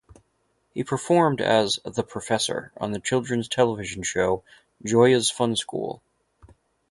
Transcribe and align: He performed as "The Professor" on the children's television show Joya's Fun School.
He 0.73 0.83
performed 0.83 1.41
as 1.41 1.79
"The 1.85 2.01
Professor" 2.03 2.71
on 2.77 2.91
the 2.91 2.99
children's 2.99 3.47
television 3.47 4.01
show 4.01 4.43
Joya's 4.83 5.29
Fun 5.29 5.55
School. 5.55 6.01